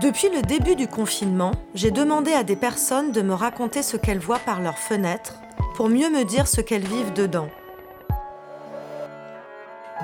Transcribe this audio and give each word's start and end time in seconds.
Depuis 0.00 0.28
le 0.28 0.42
début 0.42 0.76
du 0.76 0.88
confinement, 0.88 1.52
j'ai 1.74 1.90
demandé 1.90 2.30
à 2.32 2.44
des 2.44 2.54
personnes 2.54 3.12
de 3.12 3.22
me 3.22 3.32
raconter 3.32 3.82
ce 3.82 3.96
qu'elles 3.96 4.18
voient 4.18 4.38
par 4.38 4.60
leurs 4.60 4.78
fenêtres 4.78 5.36
pour 5.74 5.88
mieux 5.88 6.10
me 6.10 6.22
dire 6.24 6.46
ce 6.46 6.60
qu'elles 6.60 6.86
vivent 6.86 7.14
dedans. 7.14 7.48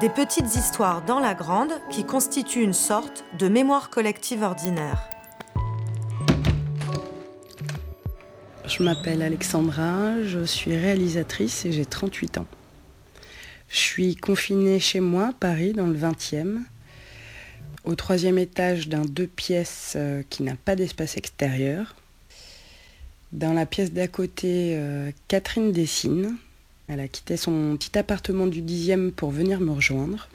Des 0.00 0.08
petites 0.08 0.56
histoires 0.56 1.02
dans 1.04 1.20
la 1.20 1.34
grande 1.34 1.72
qui 1.90 2.04
constituent 2.04 2.62
une 2.62 2.72
sorte 2.72 3.22
de 3.38 3.48
mémoire 3.48 3.90
collective 3.90 4.42
ordinaire. 4.42 5.10
Je 8.64 8.82
m'appelle 8.82 9.20
Alexandra, 9.20 10.22
je 10.22 10.42
suis 10.42 10.74
réalisatrice 10.74 11.66
et 11.66 11.72
j'ai 11.72 11.84
38 11.84 12.38
ans. 12.38 12.46
Je 13.68 13.78
suis 13.78 14.16
confinée 14.16 14.80
chez 14.80 15.00
moi, 15.00 15.28
à 15.28 15.32
Paris, 15.32 15.74
dans 15.74 15.86
le 15.86 15.98
20e, 15.98 16.60
au 17.84 17.94
troisième 17.94 18.38
étage 18.38 18.88
d'un 18.88 19.04
deux 19.04 19.26
pièces 19.26 19.94
euh, 19.96 20.22
qui 20.30 20.42
n'a 20.42 20.56
pas 20.56 20.76
d'espace 20.76 21.16
extérieur. 21.16 21.96
Dans 23.32 23.52
la 23.52 23.66
pièce 23.66 23.92
d'à 23.92 24.08
côté, 24.08 24.74
euh, 24.76 25.10
Catherine 25.28 25.72
dessine. 25.72 26.36
Elle 26.88 27.00
a 27.00 27.08
quitté 27.08 27.36
son 27.36 27.76
petit 27.76 27.96
appartement 27.98 28.46
du 28.46 28.60
dixième 28.60 29.12
pour 29.12 29.30
venir 29.30 29.60
me 29.60 29.70
rejoindre. 29.70 30.28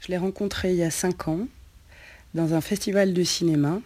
Je 0.00 0.08
l'ai 0.08 0.18
rencontrée 0.18 0.70
il 0.70 0.76
y 0.76 0.82
a 0.82 0.90
cinq 0.90 1.28
ans 1.28 1.46
dans 2.34 2.54
un 2.54 2.60
festival 2.60 3.12
de 3.12 3.24
cinéma. 3.24 3.80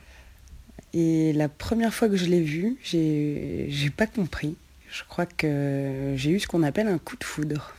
Et 0.93 1.33
la 1.33 1.49
première 1.49 1.93
fois 1.93 2.09
que 2.09 2.17
je 2.17 2.27
l'ai 2.27 2.43
vue, 2.43 2.77
j'ai, 2.83 3.69
pas 3.97 4.07
compris. 4.07 4.57
Je 4.91 5.03
crois 5.09 5.27
que 5.27 6.15
j'ai 6.17 6.31
eu 6.31 6.41
ce 6.41 6.47
qu'on 6.47 6.63
appelle 6.63 6.89
un 6.89 6.99
coup 6.99 7.17
de 7.17 7.25
foudre. 7.25 7.75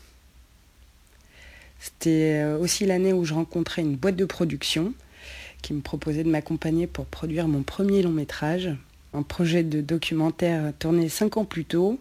C'était 1.79 2.41
euh, 2.43 2.57
aussi 2.57 2.85
l'année 2.85 3.13
où 3.13 3.25
je 3.25 3.33
rencontrais 3.33 3.81
une 3.81 3.95
boîte 3.95 4.15
de 4.15 4.25
production 4.25 4.93
qui 5.61 5.73
me 5.73 5.81
proposait 5.81 6.23
de 6.23 6.29
m'accompagner 6.29 6.87
pour 6.87 7.05
produire 7.05 7.47
mon 7.47 7.63
premier 7.63 8.01
long 8.01 8.11
métrage, 8.11 8.69
un 9.13 9.23
projet 9.23 9.63
de 9.63 9.81
documentaire 9.81 10.73
tourné 10.77 11.09
cinq 11.09 11.37
ans 11.37 11.45
plus 11.45 11.65
tôt. 11.65 11.99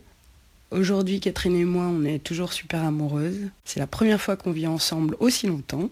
Aujourd'hui, 0.70 1.20
Catherine 1.20 1.56
et 1.56 1.64
moi, 1.64 1.84
on 1.84 2.04
est 2.04 2.22
toujours 2.22 2.52
super 2.52 2.84
amoureuses. 2.84 3.48
C'est 3.64 3.80
la 3.80 3.86
première 3.86 4.20
fois 4.20 4.36
qu'on 4.36 4.52
vit 4.52 4.66
ensemble 4.66 5.16
aussi 5.20 5.46
longtemps. 5.46 5.90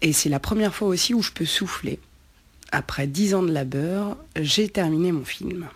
Et 0.00 0.12
c'est 0.12 0.28
la 0.28 0.40
première 0.40 0.74
fois 0.74 0.88
aussi 0.88 1.14
où 1.14 1.22
je 1.22 1.30
peux 1.30 1.46
souffler. 1.46 2.00
Après 2.72 3.06
dix 3.06 3.34
ans 3.34 3.42
de 3.42 3.52
labeur, 3.52 4.16
j'ai 4.34 4.68
terminé 4.68 5.12
mon 5.12 5.24
film. 5.24 5.68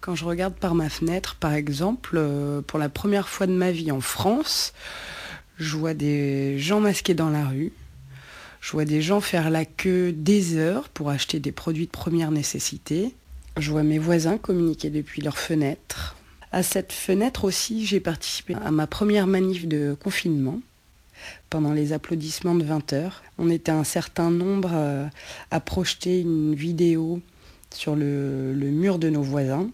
Quand 0.00 0.14
je 0.14 0.24
regarde 0.24 0.54
par 0.54 0.74
ma 0.74 0.88
fenêtre, 0.88 1.36
par 1.40 1.52
exemple, 1.52 2.12
euh, 2.14 2.60
pour 2.62 2.78
la 2.78 2.88
première 2.88 3.28
fois 3.28 3.48
de 3.48 3.52
ma 3.52 3.72
vie 3.72 3.90
en 3.90 4.00
France, 4.00 4.72
je 5.58 5.76
vois 5.76 5.94
des 5.94 6.58
gens 6.58 6.80
masqués 6.80 7.14
dans 7.14 7.30
la 7.30 7.46
rue. 7.46 7.72
Je 8.60 8.72
vois 8.72 8.84
des 8.84 9.02
gens 9.02 9.20
faire 9.20 9.50
la 9.50 9.64
queue 9.64 10.12
des 10.12 10.56
heures 10.56 10.88
pour 10.88 11.10
acheter 11.10 11.40
des 11.40 11.52
produits 11.52 11.86
de 11.86 11.90
première 11.90 12.30
nécessité. 12.30 13.14
Je 13.56 13.70
vois 13.70 13.82
mes 13.82 13.98
voisins 13.98 14.38
communiquer 14.38 14.90
depuis 14.90 15.20
leur 15.20 15.38
fenêtre. 15.38 16.16
À 16.52 16.62
cette 16.62 16.92
fenêtre 16.92 17.44
aussi, 17.44 17.84
j'ai 17.86 18.00
participé 18.00 18.54
à 18.54 18.70
ma 18.70 18.86
première 18.86 19.26
manif 19.26 19.66
de 19.66 19.96
confinement 20.00 20.60
pendant 21.50 21.72
les 21.72 21.92
applaudissements 21.92 22.54
de 22.54 22.64
20 22.64 22.92
heures. 22.92 23.22
On 23.38 23.50
était 23.50 23.72
un 23.72 23.84
certain 23.84 24.30
nombre 24.30 24.70
euh, 24.72 25.06
à 25.50 25.60
projeter 25.60 26.20
une 26.20 26.54
vidéo 26.54 27.20
sur 27.74 27.96
le 27.96 28.54
mur 28.54 28.98
de 28.98 29.10
nos 29.10 29.22
voisins. 29.22 29.68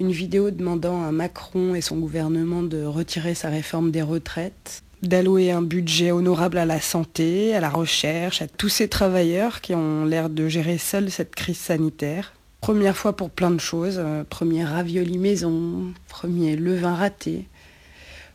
Une 0.00 0.10
vidéo 0.10 0.50
demandant 0.50 1.04
à 1.04 1.12
Macron 1.12 1.74
et 1.74 1.80
son 1.80 1.98
gouvernement 1.98 2.62
de 2.62 2.84
retirer 2.84 3.34
sa 3.34 3.48
réforme 3.48 3.90
des 3.90 4.02
retraites 4.02 4.82
d'allouer 5.02 5.50
un 5.50 5.62
budget 5.62 6.10
honorable 6.10 6.58
à 6.58 6.64
la 6.64 6.80
santé, 6.80 7.54
à 7.54 7.60
la 7.60 7.68
recherche, 7.68 8.42
à 8.42 8.48
tous 8.48 8.68
ces 8.68 8.88
travailleurs 8.88 9.60
qui 9.60 9.74
ont 9.74 10.04
l'air 10.04 10.30
de 10.30 10.48
gérer 10.48 10.78
seuls 10.78 11.10
cette 11.10 11.34
crise 11.34 11.58
sanitaire. 11.58 12.32
Première 12.60 12.96
fois 12.96 13.14
pour 13.14 13.30
plein 13.30 13.50
de 13.50 13.60
choses. 13.60 13.96
Euh, 13.98 14.24
premier 14.24 14.64
ravioli 14.64 15.18
maison, 15.18 15.92
premier 16.08 16.56
levain 16.56 16.94
raté, 16.94 17.46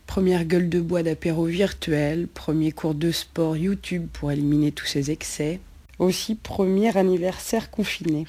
première 0.07 0.45
gueule 0.45 0.69
de 0.69 0.79
bois 0.79 1.03
d'apéro 1.03 1.45
virtuel, 1.45 2.27
premier 2.27 2.71
cours 2.71 2.95
de 2.95 3.11
sport 3.11 3.57
YouTube 3.57 4.07
pour 4.13 4.31
éliminer 4.31 4.71
tous 4.71 4.85
ces 4.85 5.11
excès. 5.11 5.59
Aussi 6.00 6.35
premier 6.35 6.95
anniversaire 6.97 7.69
confiné. 7.69 8.25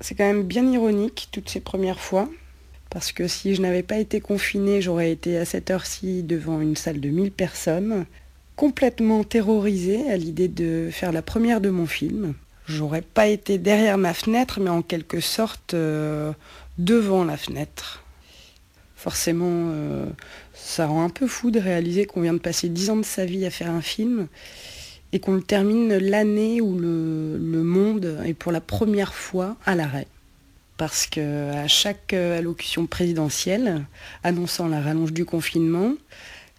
C'est 0.00 0.14
quand 0.14 0.24
même 0.24 0.44
bien 0.44 0.70
ironique 0.70 1.28
toutes 1.32 1.48
ces 1.48 1.60
premières 1.60 1.98
fois, 1.98 2.28
parce 2.90 3.12
que 3.12 3.28
si 3.28 3.54
je 3.54 3.60
n'avais 3.62 3.82
pas 3.82 3.98
été 3.98 4.20
confinée, 4.20 4.80
j'aurais 4.80 5.10
été 5.10 5.36
à 5.36 5.44
cette 5.44 5.70
heure-ci 5.70 6.22
devant 6.22 6.60
une 6.60 6.76
salle 6.76 7.00
de 7.00 7.08
1000 7.08 7.32
personnes, 7.32 8.06
complètement 8.56 9.24
terrorisée 9.24 10.10
à 10.10 10.16
l'idée 10.16 10.48
de 10.48 10.88
faire 10.90 11.12
la 11.12 11.22
première 11.22 11.60
de 11.60 11.68
mon 11.68 11.86
film. 11.86 12.34
J'aurais 12.66 13.02
pas 13.02 13.26
été 13.26 13.58
derrière 13.58 13.98
ma 13.98 14.14
fenêtre, 14.14 14.60
mais 14.60 14.70
en 14.70 14.82
quelque 14.82 15.20
sorte 15.20 15.74
euh, 15.74 16.32
devant 16.78 17.24
la 17.24 17.36
fenêtre. 17.36 18.04
Forcément, 18.96 19.70
euh, 19.70 20.06
ça 20.54 20.86
rend 20.86 21.04
un 21.04 21.08
peu 21.10 21.26
fou 21.26 21.50
de 21.50 21.60
réaliser 21.60 22.04
qu'on 22.04 22.22
vient 22.22 22.32
de 22.32 22.38
passer 22.38 22.68
10 22.68 22.90
ans 22.90 22.96
de 22.96 23.04
sa 23.04 23.24
vie 23.24 23.46
à 23.46 23.50
faire 23.50 23.70
un 23.70 23.82
film 23.82 24.26
et 25.12 25.20
qu'on 25.20 25.34
le 25.34 25.42
termine 25.42 25.96
l'année 25.96 26.60
où 26.60 26.78
le 26.78 27.62
monde 27.62 28.20
est 28.26 28.34
pour 28.34 28.52
la 28.52 28.60
première 28.60 29.14
fois 29.14 29.56
à 29.64 29.74
l'arrêt 29.74 30.06
parce 30.78 31.06
qu'à 31.06 31.66
chaque 31.66 32.14
euh, 32.14 32.38
allocution 32.38 32.86
présidentielle 32.86 33.84
annonçant 34.22 34.68
la 34.68 34.80
rallonge 34.80 35.12
du 35.12 35.24
confinement, 35.26 35.92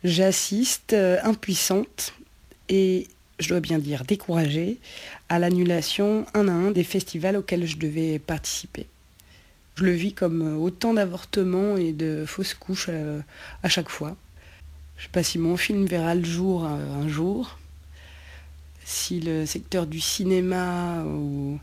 j'assiste 0.03 0.94
euh, 0.94 1.18
impuissante 1.24 2.13
et, 2.68 3.08
je 3.40 3.50
dois 3.50 3.62
bien 3.62 3.79
dire, 3.79 4.03
découragée 4.03 4.78
à 5.29 5.40
l'annulation 5.40 6.25
un 6.34 6.50
à 6.50 6.52
un 6.52 6.72
des 6.72 6.84
festivals 6.84 7.38
auxquels 7.38 7.66
je 7.66 7.78
devais 7.78 8.19
participer. 8.19 8.85
Je 9.75 9.85
le 9.85 9.91
vis 9.91 10.13
comme 10.13 10.41
euh, 10.41 10.56
autant 10.58 10.94
d'avortements 10.94 11.78
et 11.78 11.94
de 11.94 12.25
fausses 12.28 12.53
couches 12.53 12.90
à, 13.63 13.69
chaque 13.69 13.90
fois. 13.90 14.18
Je 14.97 15.03
ne 15.03 15.06
sais 15.06 15.12
pas 15.13 15.24
si 15.24 15.40
mon 15.40 15.56
film 15.56 15.85
verra 15.85 16.13
le 16.13 16.25
jour 16.25 16.66
un 16.66 17.08
jour, 17.08 17.58
si 18.84 19.22
le 19.22 19.46
secteur 19.46 19.88
du 19.88 20.02
cinéma 20.02 21.06
ou 21.06 21.58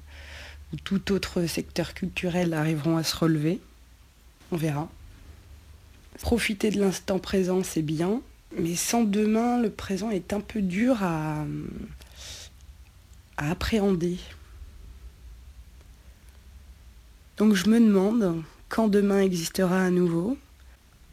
ou 0.72 0.76
tout 0.76 1.12
autre 1.12 1.46
secteur 1.46 1.94
culturel 1.94 2.54
arriveront 2.54 2.96
à 2.96 3.02
se 3.02 3.16
relever. 3.16 3.60
On 4.52 4.56
verra. 4.56 4.88
Profiter 6.20 6.70
de 6.70 6.80
l'instant 6.80 7.18
présent, 7.18 7.62
c'est 7.62 7.82
bien, 7.82 8.20
mais 8.58 8.74
sans 8.74 9.04
demain, 9.04 9.60
le 9.60 9.70
présent 9.70 10.10
est 10.10 10.32
un 10.32 10.40
peu 10.40 10.62
dur 10.62 11.02
à, 11.02 11.44
appréhender. 13.36 14.18
Donc 17.36 17.54
je 17.54 17.68
me 17.68 17.78
demande 17.78 18.42
quand 18.70 18.88
demain 18.88 19.20
existera 19.20 19.84
à 19.84 19.90
nouveau, 19.90 20.38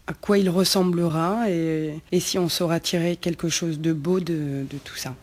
à 0.08 0.14
quoi 0.14 0.38
il 0.38 0.50
ressemblera 0.50 1.50
et, 1.50 2.02
si 2.20 2.40
on 2.40 2.48
saura 2.48 2.80
tirer 2.80 3.18
quelque 3.18 3.50
chose 3.50 3.80
de 3.80 3.92
beau 3.92 4.22
de 4.22 4.66
tout 4.86 4.96
ça. 4.96 5.16